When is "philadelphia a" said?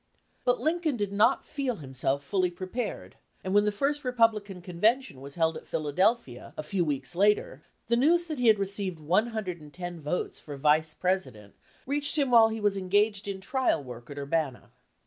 5.67-6.63